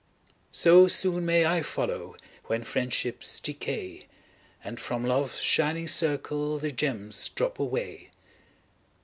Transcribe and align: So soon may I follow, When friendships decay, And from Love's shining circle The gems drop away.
So 0.51 0.87
soon 0.87 1.27
may 1.27 1.45
I 1.45 1.61
follow, 1.61 2.15
When 2.45 2.63
friendships 2.63 3.39
decay, 3.39 4.07
And 4.63 4.79
from 4.79 5.05
Love's 5.05 5.41
shining 5.41 5.85
circle 5.85 6.57
The 6.57 6.71
gems 6.71 7.29
drop 7.29 7.59
away. 7.59 8.09